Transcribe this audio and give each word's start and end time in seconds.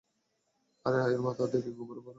আরে, 0.85 0.97
এর 1.07 1.21
মাথায় 1.21 1.49
দেখি 1.53 1.71
গোবরপোড়া। 1.77 2.09